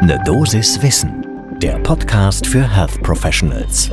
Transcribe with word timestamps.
Ne 0.00 0.16
Dosis 0.24 0.80
Wissen, 0.80 1.26
der 1.60 1.76
Podcast 1.80 2.46
für 2.46 2.62
Health 2.62 3.02
Professionals. 3.02 3.90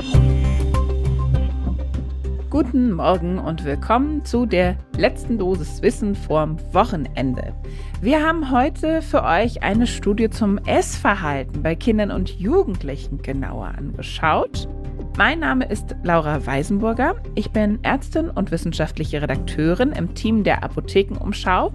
Guten 2.51 2.92
Morgen 2.92 3.39
und 3.39 3.66
willkommen 3.66 4.23
zu 4.23 4.45
der 4.45 4.77
letzten 4.95 5.39
Dosis 5.39 5.81
Wissen 5.81 6.13
vorm 6.13 6.57
Wochenende. 6.73 7.55
Wir 8.02 8.23
haben 8.23 8.52
heute 8.52 9.02
für 9.02 9.23
euch 9.23 9.63
eine 9.63 9.88
Studie 9.88 10.29
zum 10.29 10.59
Essverhalten 10.59 11.63
bei 11.63 11.73
Kindern 11.73 12.11
und 12.11 12.29
Jugendlichen 12.29 13.23
genauer 13.23 13.73
angeschaut. 13.75 14.67
Mein 15.18 15.39
Name 15.39 15.63
ist 15.66 15.95
Laura 16.04 16.45
Weisenburger. 16.45 17.16
Ich 17.36 17.52
bin 17.52 17.79
Ärztin 17.84 18.29
und 18.29 18.52
wissenschaftliche 18.52 19.21
Redakteurin 19.21 19.93
im 19.93 20.13
Team 20.13 20.43
der 20.43 20.61
Apothekenumschau 20.61 21.71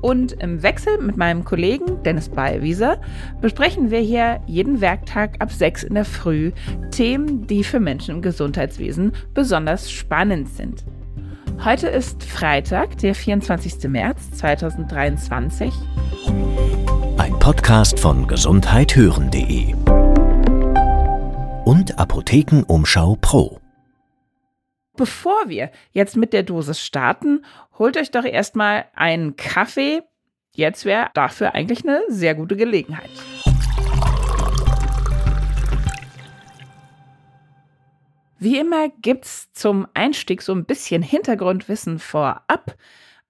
und 0.00 0.32
im 0.32 0.62
Wechsel 0.62 0.96
mit 0.96 1.18
meinem 1.18 1.44
Kollegen 1.44 2.02
Dennis 2.02 2.30
Ballwieser 2.30 2.98
besprechen 3.42 3.90
wir 3.90 4.00
hier 4.00 4.40
jeden 4.46 4.80
Werktag 4.80 5.36
ab 5.40 5.52
6 5.52 5.82
in 5.82 5.96
der 5.96 6.06
Früh 6.06 6.52
Themen, 6.90 7.46
die 7.46 7.62
für 7.62 7.78
Menschen 7.78 8.16
im 8.16 8.22
Gesundheitswesen 8.22 9.12
besonders 9.34 9.90
spannend 9.90 10.48
sind. 10.48 10.84
Heute 11.62 11.88
ist 11.88 12.24
Freitag, 12.24 12.96
der 12.98 13.14
24. 13.14 13.86
März 13.90 14.30
2023. 14.30 15.74
Ein 17.18 17.38
Podcast 17.38 18.00
von 18.00 18.26
gesundheithören.de 18.26 19.74
und 21.68 21.98
Apothekenumschau 21.98 23.18
Pro. 23.20 23.60
Bevor 24.96 25.50
wir 25.50 25.70
jetzt 25.92 26.16
mit 26.16 26.32
der 26.32 26.42
Dosis 26.42 26.80
starten, 26.80 27.44
holt 27.78 27.98
euch 27.98 28.10
doch 28.10 28.24
erstmal 28.24 28.86
einen 28.94 29.36
Kaffee. 29.36 30.00
Jetzt 30.54 30.86
wäre 30.86 31.10
dafür 31.12 31.54
eigentlich 31.54 31.86
eine 31.86 32.00
sehr 32.08 32.34
gute 32.34 32.56
Gelegenheit. 32.56 33.10
Wie 38.38 38.58
immer 38.58 38.88
gibt's 39.02 39.52
zum 39.52 39.86
Einstieg 39.92 40.40
so 40.40 40.54
ein 40.54 40.64
bisschen 40.64 41.02
Hintergrundwissen 41.02 41.98
vorab. 41.98 42.78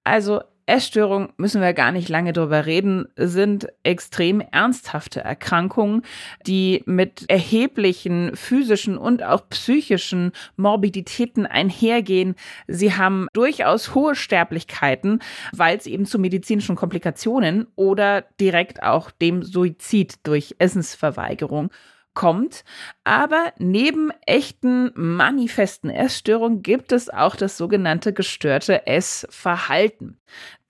Also 0.04 0.42
Essstörungen 0.68 1.30
müssen 1.38 1.62
wir 1.62 1.72
gar 1.72 1.92
nicht 1.92 2.10
lange 2.10 2.34
drüber 2.34 2.66
reden, 2.66 3.08
sind 3.16 3.68
extrem 3.84 4.40
ernsthafte 4.40 5.20
Erkrankungen, 5.20 6.02
die 6.46 6.82
mit 6.84 7.24
erheblichen 7.28 8.36
physischen 8.36 8.98
und 8.98 9.22
auch 9.22 9.48
psychischen 9.48 10.32
Morbiditäten 10.56 11.46
einhergehen. 11.46 12.34
Sie 12.66 12.92
haben 12.94 13.28
durchaus 13.32 13.94
hohe 13.94 14.14
Sterblichkeiten, 14.14 15.20
weil 15.52 15.78
es 15.78 15.86
eben 15.86 16.04
zu 16.04 16.18
medizinischen 16.18 16.76
Komplikationen 16.76 17.66
oder 17.74 18.22
direkt 18.38 18.82
auch 18.82 19.10
dem 19.10 19.42
Suizid 19.42 20.16
durch 20.24 20.54
Essensverweigerung 20.58 21.70
kommt. 22.18 22.64
Aber 23.04 23.52
neben 23.58 24.10
echten 24.26 24.90
manifesten 24.96 25.88
Essstörungen 25.88 26.62
gibt 26.62 26.90
es 26.90 27.08
auch 27.08 27.36
das 27.36 27.56
sogenannte 27.56 28.12
gestörte 28.12 28.88
Essverhalten. 28.88 30.18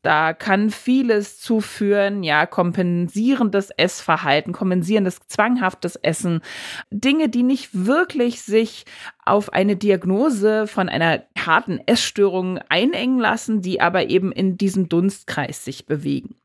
Da 0.02 0.34
kann 0.34 0.68
vieles 0.68 1.40
zuführen, 1.40 2.22
ja, 2.22 2.44
kompensierendes 2.44 3.70
Essverhalten, 3.70 4.52
kompensierendes 4.52 5.20
zwanghaftes 5.26 5.96
Essen, 5.96 6.42
Dinge, 6.90 7.30
die 7.30 7.42
nicht 7.42 7.70
wirklich 7.72 8.42
sich 8.42 8.84
auf 9.24 9.50
eine 9.50 9.76
Diagnose 9.76 10.66
von 10.66 10.90
einer 10.90 11.24
harten 11.38 11.80
Essstörung 11.86 12.58
einengen 12.68 13.18
lassen, 13.18 13.62
die 13.62 13.80
aber 13.80 14.10
eben 14.10 14.32
in 14.32 14.58
diesem 14.58 14.90
Dunstkreis 14.90 15.64
sich 15.64 15.86
bewegen. 15.86 16.36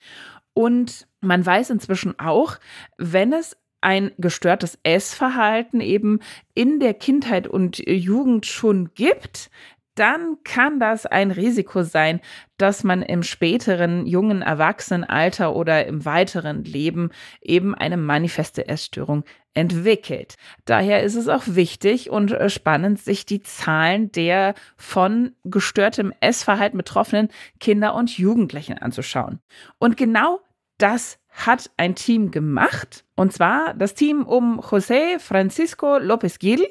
Und 0.54 1.08
man 1.20 1.46
weiß 1.46 1.72
inzwischen 1.72 2.18
auch, 2.20 2.58
wenn 2.98 3.34
es 3.34 3.58
ein 3.84 4.12
gestörtes 4.18 4.80
Essverhalten 4.84 5.82
eben 5.82 6.20
in 6.54 6.80
der 6.80 6.94
Kindheit 6.94 7.48
und 7.48 7.78
Jugend 7.88 8.46
schon 8.46 8.94
gibt, 8.96 9.50
dann 9.96 10.38
kann 10.44 10.80
das 10.80 11.06
ein 11.06 11.32
Risiko 11.32 11.84
sein, 11.84 12.20
dass 12.58 12.84
man 12.84 13.04
im 13.04 13.22
späteren 13.22 14.08
jungen 14.08 14.42
Erwachsenenalter 14.42 15.56
oder 15.56 15.86
im 15.86 16.04
weiteren 16.06 16.64
Leben 16.64 17.12
eben 17.42 17.76
eine 17.76 17.98
manifeste 17.98 18.68
Essstörung 18.68 19.24
entwickelt. 19.54 20.36
Daher 20.66 21.04
ist 21.04 21.16
es 21.16 21.28
auch 21.28 21.44
wichtig 21.46 22.10
und 22.10 22.32
äh, 22.32 22.50
spannend, 22.50 23.00
sich 23.00 23.26
die 23.26 23.44
Zahlen 23.44 24.12
der 24.12 24.56
von 24.78 25.36
gestörtem 25.44 26.12
Essverhalten 26.22 26.78
betroffenen 26.78 27.30
Kinder 27.60 27.94
und 27.94 28.18
Jugendlichen 28.18 28.80
anzuschauen. 28.80 29.40
Und 29.78 29.96
genau 29.96 30.40
das 30.80 31.20
hat 31.34 31.70
ein 31.78 31.96
Team 31.96 32.32
gemacht, 32.32 33.04
und 33.16 33.34
zwar 33.34 33.74
das 33.74 33.94
Team 33.94 34.24
um 34.24 34.60
José 34.60 35.20
Francisco 35.20 35.98
López 35.98 36.40
Gil, 36.40 36.66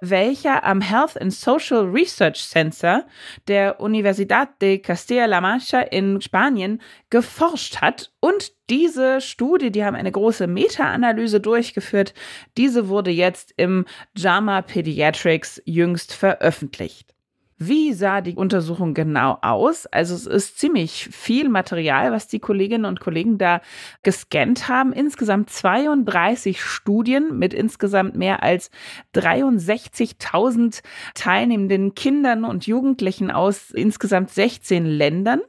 welcher 0.00 0.64
am 0.64 0.80
Health 0.80 1.20
and 1.20 1.32
Social 1.32 1.84
Research 1.84 2.48
Center 2.48 3.06
der 3.48 3.80
Universidad 3.80 4.60
de 4.60 4.78
Castilla-La 4.78 5.40
Mancha 5.40 5.80
in 5.80 6.20
Spanien 6.20 6.80
geforscht 7.10 7.80
hat. 7.80 8.12
Und 8.20 8.52
diese 8.70 9.20
Studie, 9.20 9.70
die 9.70 9.84
haben 9.84 9.96
eine 9.96 10.12
große 10.12 10.46
Meta-Analyse 10.46 11.40
durchgeführt. 11.40 12.14
Diese 12.56 12.88
wurde 12.88 13.10
jetzt 13.10 13.52
im 13.56 13.84
JAMA 14.16 14.62
Pediatrics 14.62 15.62
jüngst 15.64 16.14
veröffentlicht. 16.14 17.13
Wie 17.56 17.92
sah 17.92 18.20
die 18.20 18.34
Untersuchung 18.34 18.94
genau 18.94 19.38
aus? 19.40 19.86
Also 19.86 20.14
es 20.14 20.26
ist 20.26 20.58
ziemlich 20.58 21.08
viel 21.12 21.48
Material, 21.48 22.10
was 22.10 22.26
die 22.26 22.40
Kolleginnen 22.40 22.84
und 22.84 22.98
Kollegen 22.98 23.38
da 23.38 23.60
gescannt 24.02 24.68
haben. 24.68 24.92
Insgesamt 24.92 25.50
32 25.50 26.60
Studien 26.60 27.38
mit 27.38 27.54
insgesamt 27.54 28.16
mehr 28.16 28.42
als 28.42 28.70
63.000 29.14 30.82
teilnehmenden 31.14 31.94
Kindern 31.94 32.44
und 32.44 32.66
Jugendlichen 32.66 33.30
aus 33.30 33.70
insgesamt 33.70 34.30
16 34.30 34.84
Ländern. 34.84 35.40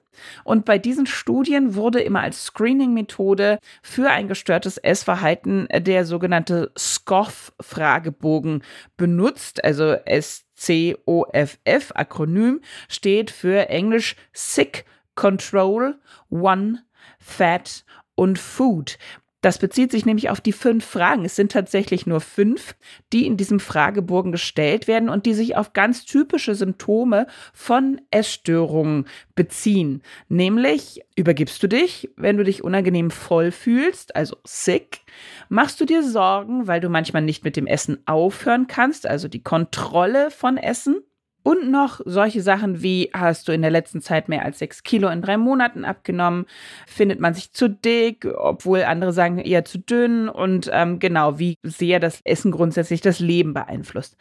Und 0.44 0.66
bei 0.66 0.78
diesen 0.78 1.06
Studien 1.06 1.76
wurde 1.76 2.02
immer 2.02 2.22
als 2.22 2.46
Screening-Methode 2.46 3.60
für 3.82 4.10
ein 4.10 4.28
gestörtes 4.28 4.78
Essverhalten 4.78 5.68
der 5.72 6.06
sogenannte 6.06 6.72
SCOFF-Fragebogen 6.78 8.64
benutzt, 8.98 9.64
also 9.64 9.94
S-C-O-F-F, 9.94 11.92
Akronym, 11.96 12.62
steht 12.88 13.32
für 13.32 13.70
Englisch 13.70 14.16
Sick 14.34 14.86
Control, 15.16 15.96
One, 16.30 16.84
Fat 17.20 17.86
und 18.16 18.40
Food. 18.40 18.98
Das 19.46 19.60
bezieht 19.60 19.92
sich 19.92 20.08
nämlich 20.08 20.32
auf 20.32 20.42
die 20.42 20.54
fünf 20.54 20.84
Fragen. 20.84 21.24
Es 21.24 21.36
sind 21.36 21.52
tatsächlich 21.52 22.08
nur 22.08 22.20
fünf, 22.20 22.76
die 23.14 23.28
in 23.28 23.38
diesem 23.38 23.60
Fragebogen 23.60 24.32
gestellt 24.32 24.88
werden 24.88 25.08
und 25.08 25.28
die 25.28 25.36
sich 25.36 25.56
auf 25.56 25.74
ganz 25.74 26.04
typische 26.04 26.56
Symptome 26.56 27.28
von 27.54 28.02
Essstörungen 28.10 29.06
beziehen. 29.36 30.02
Nämlich, 30.30 31.02
übergibst 31.16 31.62
du 31.62 31.68
dich, 31.68 32.10
wenn 32.18 32.38
du 32.38 32.44
dich 32.44 32.64
unangenehm 32.64 33.12
voll 33.12 33.52
fühlst, 33.52 34.16
also 34.16 34.36
sick? 34.46 35.02
Machst 35.48 35.80
du 35.80 35.86
dir 35.86 36.02
Sorgen, 36.02 36.66
weil 36.66 36.82
du 36.82 36.90
manchmal 36.90 37.22
nicht 37.22 37.44
mit 37.44 37.56
dem 37.56 37.68
Essen 37.68 38.00
aufhören 38.08 38.66
kannst, 38.66 39.06
also 39.06 39.28
die 39.28 39.44
Kontrolle 39.44 40.32
von 40.32 40.58
Essen? 40.58 41.04
Und 41.46 41.70
noch 41.70 42.02
solche 42.06 42.42
Sachen 42.42 42.82
wie, 42.82 43.12
hast 43.14 43.48
du 43.48 43.52
in 43.52 43.62
der 43.62 43.70
letzten 43.70 44.02
Zeit 44.02 44.30
mehr 44.30 44.44
als 44.44 44.58
sechs 44.58 44.82
Kilo 44.82 45.10
in 45.10 45.22
drei 45.22 45.38
Monaten 45.38 45.86
abgenommen? 45.86 46.48
Findet 46.88 47.20
man 47.20 47.36
sich 47.36 47.54
zu 47.54 47.70
dick, 47.70 48.26
obwohl 48.26 48.82
andere 48.82 49.14
sagen 49.14 49.38
eher 49.38 49.64
zu 49.64 49.78
dünn? 49.78 50.28
Und 50.28 50.72
ähm, 50.74 50.98
genau, 50.98 51.38
wie 51.38 51.54
sehr 51.62 52.00
das 52.00 52.20
Essen 52.24 52.50
grundsätzlich 52.50 53.02
das 53.02 53.20
Leben 53.20 53.54
beeinflusst. 53.54 54.18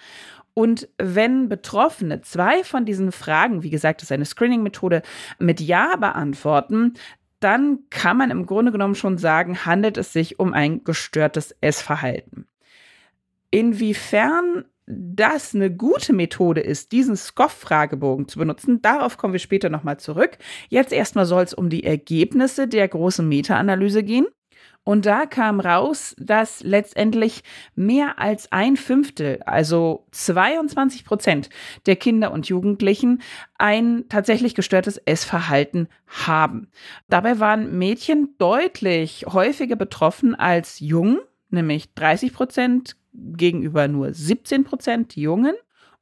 Und 0.52 0.86
wenn 0.98 1.48
Betroffene 1.48 2.20
zwei 2.20 2.62
von 2.62 2.84
diesen 2.84 3.10
Fragen, 3.10 3.62
wie 3.62 3.70
gesagt, 3.70 4.02
das 4.02 4.08
ist 4.08 4.12
eine 4.12 4.26
Screening-Methode, 4.26 5.00
mit 5.38 5.62
Ja 5.62 5.96
beantworten, 5.96 6.92
dann 7.40 7.78
kann 7.88 8.18
man 8.18 8.30
im 8.32 8.44
Grunde 8.44 8.70
genommen 8.70 8.96
schon 8.96 9.16
sagen, 9.16 9.64
handelt 9.64 9.96
es 9.96 10.12
sich 10.12 10.38
um 10.38 10.52
ein 10.52 10.84
gestörtes 10.84 11.56
Essverhalten. 11.62 12.46
Inwiefern 13.50 14.66
das 14.86 15.54
eine 15.54 15.70
gute 15.70 16.12
Methode 16.12 16.60
ist, 16.60 16.92
diesen 16.92 17.16
SCOF-Fragebogen 17.16 18.28
zu 18.28 18.38
benutzen, 18.38 18.82
darauf 18.82 19.16
kommen 19.16 19.32
wir 19.32 19.40
später 19.40 19.70
nochmal 19.70 19.98
zurück. 19.98 20.36
Jetzt 20.68 20.92
erstmal 20.92 21.26
soll 21.26 21.42
es 21.42 21.54
um 21.54 21.70
die 21.70 21.84
Ergebnisse 21.84 22.68
der 22.68 22.86
großen 22.88 23.26
Meta-Analyse 23.26 24.02
gehen. 24.02 24.26
Und 24.86 25.06
da 25.06 25.24
kam 25.24 25.60
raus, 25.60 26.14
dass 26.18 26.62
letztendlich 26.62 27.42
mehr 27.74 28.18
als 28.18 28.52
ein 28.52 28.76
Fünftel, 28.76 29.40
also 29.46 30.06
22 30.10 31.06
Prozent 31.06 31.48
der 31.86 31.96
Kinder 31.96 32.32
und 32.32 32.48
Jugendlichen 32.48 33.22
ein 33.56 34.04
tatsächlich 34.10 34.54
gestörtes 34.54 34.98
Essverhalten 34.98 35.88
haben. 36.06 36.68
Dabei 37.08 37.40
waren 37.40 37.78
Mädchen 37.78 38.34
deutlich 38.36 39.24
häufiger 39.26 39.76
betroffen 39.76 40.34
als 40.34 40.80
Jungen, 40.80 41.20
nämlich 41.48 41.94
30 41.94 42.34
Prozent 42.34 42.96
gegenüber 43.14 43.88
nur 43.88 44.12
17 44.12 44.64
Prozent 44.64 45.16
Jungen. 45.16 45.54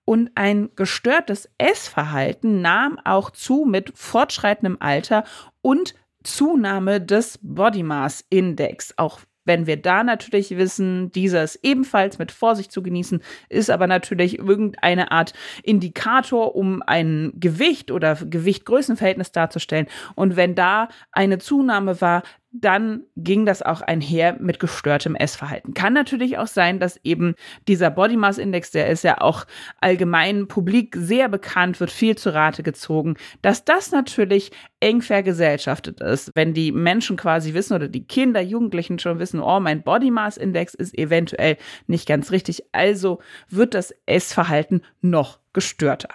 Und 0.05 0.33
ein 0.35 0.71
gestörtes 0.75 1.49
Essverhalten 1.59 2.61
nahm 2.61 2.99
auch 3.05 3.31
zu 3.31 3.65
mit 3.65 3.93
fortschreitendem 3.95 4.79
Alter 4.81 5.23
und 5.61 5.95
Zunahme 6.25 7.01
des 7.01 7.39
Body 7.41 7.85
Mass 7.85 8.25
Index. 8.29 8.95
Auch 8.97 9.21
Wenn 9.45 9.67
wir 9.67 9.77
da 9.77 10.05
natürlich 10.05 10.57
wissen, 10.57 11.11
dieses 11.11 11.57
ebenfalls 11.63 12.19
mit 12.19 12.31
Vorsicht 12.31 12.71
zu 12.71 12.81
genießen, 12.83 13.21
ist 13.49 13.71
aber 13.71 13.89
natürlich 13.89 14.39
irgendeine 14.39 15.11
Art 15.11 15.33
Indikator, 15.65 16.55
um 16.55 16.81
ein 16.87 17.33
Gewicht 17.35 17.91
oder 17.91 18.15
Gewicht-Größenverhältnis 18.15 19.33
darzustellen. 19.33 19.89
Und 20.15 20.37
wenn 20.37 20.55
da 20.55 20.89
eine 21.11 21.39
Zunahme 21.39 22.01
war, 22.01 22.23
dann 22.53 23.05
ging 23.17 23.47
das 23.47 23.63
auch 23.63 23.81
einher 23.81 24.37
mit 24.39 24.61
gestörtem 24.61 25.15
Essverhalten. 25.15 25.73
Kann 25.73 25.95
natürlich 25.95 26.37
auch 26.37 26.47
sein, 26.47 26.79
dass 26.79 27.01
eben 27.03 27.35
dieser 27.67 27.91
Body 27.91 28.17
Mass 28.17 28.37
Index, 28.37 28.71
der 28.71 28.89
ist 28.89 29.05
ja 29.05 29.21
auch 29.21 29.47
allgemein 29.81 30.49
publik 30.49 30.95
sehr 30.97 31.31
bekannt, 31.31 31.81
wird 31.81 31.91
viel 31.91 32.17
zu 32.17 32.35
Rate 32.35 32.63
gezogen, 32.63 33.17
dass 33.41 33.65
das 33.65 33.91
natürlich 33.91 34.53
eng 34.81 35.01
vergesellschaftet 35.01 36.01
ist. 36.01 36.31
Wenn 36.35 36.53
die 36.53 36.73
Menschen 36.73 37.17
quasi 37.17 37.55
wissen 37.55 37.75
oder 37.75 37.89
die 37.89 38.07
Kinder, 38.07 38.43
Jugendlichen 38.43 38.99
schon 38.99 39.19
wissen, 39.19 39.41
oh, 39.41 39.59
mein 39.59 39.83
Body 39.83 40.11
Mass 40.11 40.37
Index 40.37 40.75
ist 40.75 40.97
eventuell 40.99 41.57
nicht 41.87 42.07
ganz 42.07 42.31
richtig, 42.33 42.65
also 42.73 43.21
wird 43.49 43.73
das 43.73 43.95
Essverhalten 44.05 44.83
noch 45.01 45.39
gestörter. 45.55 46.09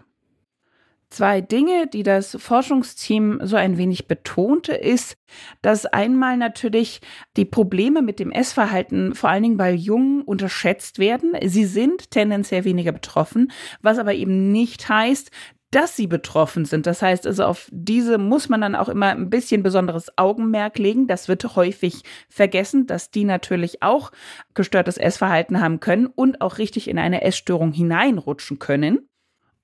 Zwei 1.09 1.39
Dinge, 1.39 1.87
die 1.87 2.03
das 2.03 2.35
Forschungsteam 2.37 3.39
so 3.41 3.55
ein 3.55 3.77
wenig 3.77 4.07
betonte, 4.07 4.73
ist, 4.73 5.17
dass 5.61 5.85
einmal 5.85 6.35
natürlich 6.35 6.99
die 7.37 7.45
Probleme 7.45 8.01
mit 8.01 8.19
dem 8.19 8.29
Essverhalten 8.29 9.15
vor 9.15 9.29
allen 9.29 9.43
Dingen 9.43 9.57
bei 9.57 9.71
Jungen 9.71 10.21
unterschätzt 10.21 10.99
werden. 10.99 11.31
Sie 11.45 11.63
sind 11.63 12.11
tendenziell 12.11 12.65
weniger 12.65 12.91
betroffen, 12.91 13.51
was 13.81 13.99
aber 13.99 14.13
eben 14.15 14.51
nicht 14.51 14.89
heißt, 14.89 15.31
dass 15.71 15.95
sie 15.95 16.07
betroffen 16.07 16.65
sind. 16.65 16.85
Das 16.87 17.01
heißt 17.01 17.25
also, 17.25 17.43
auf 17.43 17.69
diese 17.71 18.17
muss 18.17 18.49
man 18.49 18.61
dann 18.61 18.75
auch 18.75 18.89
immer 18.89 19.07
ein 19.07 19.29
bisschen 19.29 19.63
besonderes 19.63 20.17
Augenmerk 20.17 20.77
legen. 20.77 21.07
Das 21.07 21.27
wird 21.27 21.55
häufig 21.55 22.03
vergessen, 22.29 22.85
dass 22.85 23.11
die 23.11 23.25
natürlich 23.25 23.81
auch 23.81 24.11
gestörtes 24.53 24.97
Essverhalten 24.97 25.61
haben 25.61 25.79
können 25.79 26.07
und 26.07 26.41
auch 26.41 26.57
richtig 26.57 26.89
in 26.89 26.99
eine 26.99 27.21
Essstörung 27.21 27.71
hineinrutschen 27.71 28.59
können. 28.59 29.09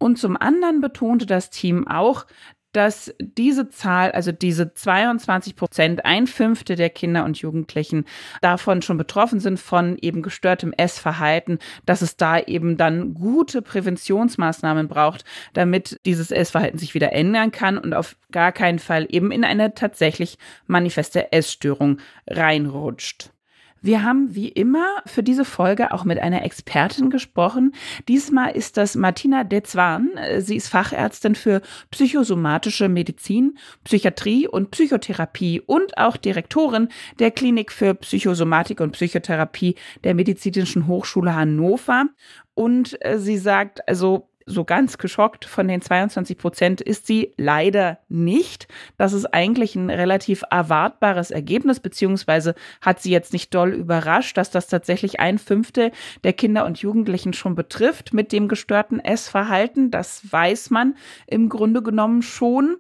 Und 0.04 0.18
zum 0.18 0.36
anderen 0.36 0.82
betonte 0.82 1.26
das 1.26 1.50
Team 1.50 1.88
auch, 1.88 2.26
dass 2.74 3.16
diese 3.20 3.70
Zahl, 3.70 4.12
also 4.12 4.34
diese 4.34 4.74
22 4.74 5.56
Prozent, 5.56 6.04
ein 6.04 6.28
Fünfte 6.28 6.76
der 6.76 6.90
Kinder 6.90 7.24
und 7.24 7.38
Jugendlichen 7.38 8.04
davon 8.42 8.82
schon 8.82 8.98
betroffen 8.98 9.40
sind 9.40 9.62
von 9.62 9.98
eben 10.02 10.22
gestörtem 10.22 10.74
Essverhalten, 10.74 11.58
dass 11.86 12.02
es 12.02 12.18
da 12.18 12.38
eben 12.38 12.76
dann 12.76 13.14
gute 13.14 13.62
Präventionsmaßnahmen 13.62 14.90
braucht, 14.90 15.24
damit 15.54 15.98
dieses 16.06 16.32
Essverhalten 16.32 16.80
sich 16.80 16.94
wieder 16.96 17.14
ändern 17.14 17.54
kann 17.54 17.78
und 17.78 17.94
auf 17.94 18.18
gar 18.30 18.52
keinen 18.52 18.80
Fall 18.80 19.08
eben 19.10 19.32
in 19.32 19.46
eine 19.46 19.74
tatsächlich 19.74 20.38
manifeste 20.68 21.32
Essstörung 21.32 22.00
reinrutscht. 22.28 23.33
Wir 23.84 24.02
haben 24.02 24.34
wie 24.34 24.48
immer 24.48 24.86
für 25.06 25.24
diese 25.24 25.44
Folge 25.44 25.92
auch 25.92 26.06
mit 26.06 26.18
einer 26.18 26.46
Expertin 26.46 27.10
gesprochen. 27.10 27.76
Diesmal 28.08 28.56
ist 28.56 28.78
das 28.78 28.96
Martina 28.96 29.44
Dezwan. 29.44 30.12
Sie 30.38 30.56
ist 30.56 30.70
Fachärztin 30.70 31.36
für 31.36 31.62
psychosomatische 31.92 32.88
Medizin, 32.88 33.58
Psychiatrie 33.84 34.48
und 34.48 34.72
Psychotherapie 34.72 35.60
und 35.60 35.98
auch 35.98 36.16
Direktorin 36.16 36.88
der 37.20 37.32
Klinik 37.32 37.74
für 37.74 37.94
Psychosomatik 37.94 38.80
und 38.80 38.94
Psychotherapie 38.94 39.76
der 40.06 40.16
Medizinischen 40.16 40.88
Hochschule 40.88 41.36
Hannover. 41.36 42.06
Und 42.54 43.04
äh, 43.06 43.20
sie 43.20 43.38
sagt, 43.38 43.86
also 43.90 44.30
so 44.46 44.64
ganz 44.64 44.98
geschockt 44.98 45.46
von 45.46 45.68
den 45.68 45.82
22 45.82 46.38
Prozent 46.38 46.82
ist 46.82 47.08
sie 47.08 47.34
leider 47.38 48.00
nicht. 48.10 48.68
Das 48.98 49.14
ist 49.14 49.26
eigentlich 49.26 49.76
ein 49.76 49.90
relativ 49.90 50.44
erwartbares 50.50 51.32
Ergebnis, 51.32 51.80
beziehungsweise 51.80 52.56
hat 52.82 53.02
sie 53.02 53.12
jetzt 53.12 53.34
nicht 53.34 53.54
doll 53.54 53.74
überrascht, 53.74 54.38
dass 54.38 54.52
das 54.52 54.68
tatsächlich 54.68 55.20
ein 55.20 55.38
Fünftel 55.38 55.92
der 56.24 56.34
Kinder 56.34 56.66
und 56.66 56.80
Jugendlichen 56.80 57.34
schon 57.34 57.56
betrifft 57.56 58.14
mit 58.14 58.32
dem 58.32 58.48
gestörten 58.48 59.00
Essverhalten. 59.00 59.92
Das 59.92 60.32
weiß 60.32 60.70
man 60.70 60.96
im 61.28 61.50
Grunde 61.50 61.82
genommen 61.82 62.22
schon. 62.22 62.78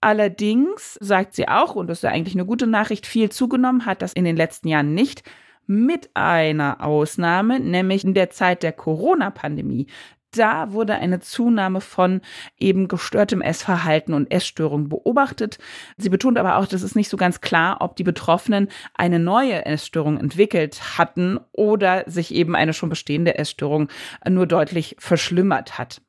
Allerdings 0.00 0.94
sagt 1.00 1.34
sie 1.34 1.48
auch, 1.48 1.76
und 1.76 1.86
das 1.86 1.98
ist 1.98 2.02
ja 2.02 2.10
eigentlich 2.10 2.34
eine 2.34 2.46
gute 2.46 2.66
Nachricht, 2.66 3.06
viel 3.06 3.30
zugenommen 3.30 3.86
hat 3.86 4.02
das 4.02 4.12
in 4.12 4.24
den 4.24 4.36
letzten 4.36 4.68
Jahren 4.68 4.94
nicht 4.94 5.22
mit 5.66 6.10
einer 6.14 6.84
Ausnahme, 6.84 7.60
nämlich 7.60 8.04
in 8.04 8.14
der 8.14 8.30
Zeit 8.30 8.62
der 8.62 8.72
Corona-Pandemie 8.72 9.86
da 10.32 10.72
wurde 10.72 10.94
eine 10.94 11.20
Zunahme 11.20 11.80
von 11.80 12.20
eben 12.58 12.88
gestörtem 12.88 13.40
Essverhalten 13.40 14.14
und 14.14 14.30
Essstörungen 14.32 14.88
beobachtet. 14.88 15.58
Sie 15.96 16.08
betont 16.08 16.38
aber 16.38 16.56
auch, 16.56 16.66
dass 16.66 16.82
es 16.82 16.94
nicht 16.94 17.08
so 17.08 17.16
ganz 17.16 17.40
klar, 17.40 17.78
ob 17.80 17.96
die 17.96 18.04
Betroffenen 18.04 18.68
eine 18.94 19.18
neue 19.18 19.64
Essstörung 19.64 20.18
entwickelt 20.18 20.98
hatten 20.98 21.38
oder 21.52 22.04
sich 22.06 22.34
eben 22.34 22.56
eine 22.56 22.72
schon 22.72 22.88
bestehende 22.88 23.38
Essstörung 23.38 23.88
nur 24.28 24.46
deutlich 24.46 24.96
verschlimmert 24.98 25.78
hat. 25.78 26.00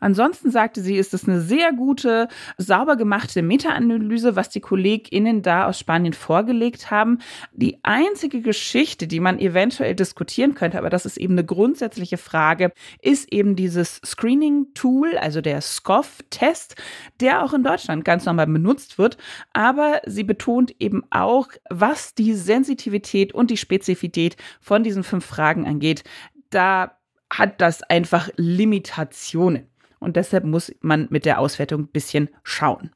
Ansonsten 0.00 0.50
sagte 0.50 0.80
sie, 0.80 0.96
ist 0.96 1.14
es 1.14 1.28
eine 1.28 1.40
sehr 1.40 1.72
gute, 1.72 2.28
sauber 2.58 2.96
gemachte 2.96 3.42
Meta-Analyse, 3.42 4.36
was 4.36 4.50
die 4.50 4.60
KollegInnen 4.60 5.42
da 5.42 5.66
aus 5.66 5.78
Spanien 5.78 6.12
vorgelegt 6.12 6.90
haben. 6.90 7.18
Die 7.52 7.78
einzige 7.82 8.40
Geschichte, 8.40 9.06
die 9.06 9.20
man 9.20 9.38
eventuell 9.38 9.94
diskutieren 9.94 10.54
könnte, 10.54 10.78
aber 10.78 10.90
das 10.90 11.06
ist 11.06 11.16
eben 11.16 11.34
eine 11.34 11.44
grundsätzliche 11.44 12.16
Frage, 12.16 12.72
ist 13.00 13.32
eben 13.32 13.56
dieses 13.56 14.00
Screening-Tool, 14.04 15.16
also 15.18 15.40
der 15.40 15.60
SCOF-Test, 15.60 16.76
der 17.20 17.42
auch 17.44 17.54
in 17.54 17.62
Deutschland 17.62 18.04
ganz 18.04 18.24
normal 18.24 18.46
benutzt 18.46 18.98
wird. 18.98 19.16
Aber 19.52 20.00
sie 20.06 20.24
betont 20.24 20.74
eben 20.78 21.04
auch, 21.10 21.48
was 21.70 22.14
die 22.14 22.34
Sensitivität 22.34 23.32
und 23.32 23.50
die 23.50 23.56
Spezifität 23.56 24.36
von 24.60 24.82
diesen 24.82 25.04
fünf 25.04 25.24
Fragen 25.24 25.66
angeht. 25.66 26.04
Da 26.50 26.96
hat 27.30 27.60
das 27.60 27.82
einfach 27.82 28.30
Limitationen. 28.36 29.68
Und 30.06 30.14
deshalb 30.14 30.44
muss 30.44 30.72
man 30.82 31.08
mit 31.10 31.24
der 31.24 31.40
Auswertung 31.40 31.80
ein 31.80 31.88
bisschen 31.88 32.28
schauen. 32.44 32.92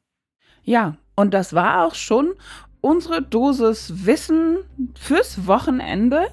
Ja, 0.62 0.97
und 1.17 1.35
das 1.35 1.55
war 1.55 1.85
auch 1.85 1.97
schon 1.97 2.35
unsere 2.81 3.21
Dosis 3.21 4.07
Wissen 4.07 4.59
fürs 4.97 5.49
Wochenende. 5.49 6.29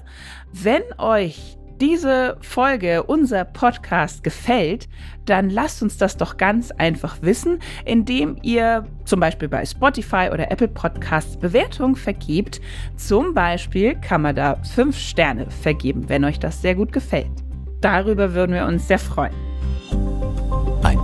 Wenn 0.52 0.82
euch 0.98 1.58
diese 1.80 2.36
Folge, 2.42 3.02
unser 3.02 3.44
Podcast 3.44 4.22
gefällt, 4.22 4.88
dann 5.24 5.50
lasst 5.50 5.82
uns 5.82 5.98
das 5.98 6.16
doch 6.16 6.36
ganz 6.36 6.70
einfach 6.70 7.22
wissen, 7.22 7.58
indem 7.84 8.38
ihr 8.42 8.86
zum 9.04 9.18
Beispiel 9.18 9.48
bei 9.48 9.66
Spotify 9.66 10.30
oder 10.32 10.52
Apple 10.52 10.68
Podcasts 10.68 11.36
Bewertungen 11.36 11.96
vergebt. 11.96 12.60
Zum 12.94 13.34
Beispiel 13.34 13.96
kann 13.96 14.22
man 14.22 14.36
da 14.36 14.62
fünf 14.62 14.96
Sterne 14.96 15.50
vergeben, 15.50 16.08
wenn 16.08 16.24
euch 16.24 16.38
das 16.38 16.62
sehr 16.62 16.76
gut 16.76 16.92
gefällt. 16.92 17.32
Darüber 17.80 18.32
würden 18.32 18.52
wir 18.52 18.64
uns 18.64 18.86
sehr 18.86 19.00
freuen. 19.00 19.34